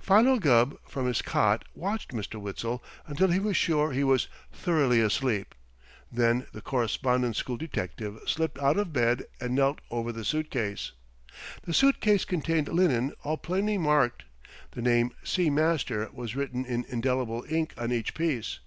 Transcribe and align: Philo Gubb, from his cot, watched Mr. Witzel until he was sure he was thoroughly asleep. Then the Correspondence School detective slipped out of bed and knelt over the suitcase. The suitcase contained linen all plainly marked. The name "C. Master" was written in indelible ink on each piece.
Philo 0.00 0.40
Gubb, 0.40 0.76
from 0.88 1.06
his 1.06 1.22
cot, 1.22 1.64
watched 1.72 2.10
Mr. 2.10 2.40
Witzel 2.40 2.82
until 3.06 3.28
he 3.30 3.38
was 3.38 3.56
sure 3.56 3.92
he 3.92 4.02
was 4.02 4.26
thoroughly 4.52 5.00
asleep. 5.00 5.54
Then 6.10 6.48
the 6.52 6.60
Correspondence 6.60 7.38
School 7.38 7.56
detective 7.56 8.18
slipped 8.26 8.58
out 8.58 8.78
of 8.78 8.92
bed 8.92 9.26
and 9.40 9.54
knelt 9.54 9.80
over 9.88 10.10
the 10.10 10.24
suitcase. 10.24 10.90
The 11.62 11.72
suitcase 11.72 12.24
contained 12.24 12.66
linen 12.68 13.12
all 13.22 13.36
plainly 13.36 13.78
marked. 13.78 14.24
The 14.72 14.82
name 14.82 15.14
"C. 15.22 15.50
Master" 15.50 16.10
was 16.12 16.34
written 16.34 16.64
in 16.64 16.84
indelible 16.88 17.44
ink 17.48 17.72
on 17.78 17.92
each 17.92 18.12
piece. 18.12 18.58